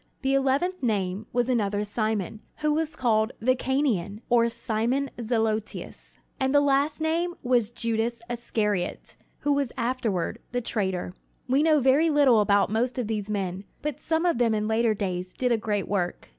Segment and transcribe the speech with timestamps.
[0.23, 6.55] The eleventh name was another Simon, who was called "the Cananean" or "Simon Zelotes"; and
[6.55, 11.13] the last name was Judas Iscariot, who was afterward the traitor.
[11.47, 14.95] We know very little about most of these men, but some of them in later
[14.95, 16.29] days did a great work.